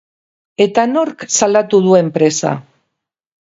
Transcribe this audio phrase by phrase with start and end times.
[0.65, 2.55] Eta nork salatu du enpresa?